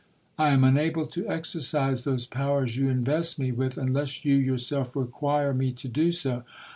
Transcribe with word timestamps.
—I 0.39 0.49
am 0.49 0.63
unable 0.63 1.05
to 1.05 1.29
exercise 1.29 2.05
those 2.05 2.25
powers 2.25 2.75
you 2.75 2.89
invest 2.89 3.37
me 3.37 3.51
with, 3.51 3.77
unless 3.77 4.25
you 4.25 4.33
yourself 4.35 4.95
require 4.95 5.53
me 5.53 5.71
to 5.73 5.87
do 5.87 6.11
so. 6.11 6.41